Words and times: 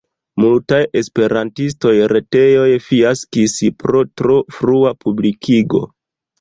Multaj 0.43 0.79
esperantaj 1.01 1.91
retejoj 2.15 2.65
fiaskis 2.87 3.57
pro 3.85 4.05
tro 4.23 4.41
frua 4.59 4.97
publikigo. 5.07 5.87